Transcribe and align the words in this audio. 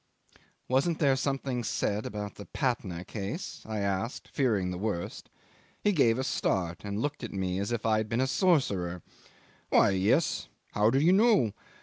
"Wasn't 0.67 0.97
there 0.97 1.15
something 1.15 1.63
said 1.63 2.07
about 2.07 2.33
the 2.33 2.47
Patna 2.47 3.05
case?" 3.05 3.61
I 3.67 3.81
asked, 3.81 4.29
fearing 4.29 4.71
the 4.71 4.79
worst. 4.79 5.29
He 5.83 5.91
gave 5.91 6.17
a 6.17 6.23
start, 6.23 6.81
and 6.83 6.99
looked 6.99 7.23
at 7.23 7.31
me 7.31 7.59
as 7.59 7.71
if 7.71 7.85
I 7.85 7.97
had 7.97 8.09
been 8.09 8.19
a 8.19 8.25
sorcerer. 8.25 9.03
"Why, 9.69 9.91
yes! 9.91 10.47
How 10.71 10.89
do 10.89 10.99
you 10.99 11.13
know? 11.13 11.51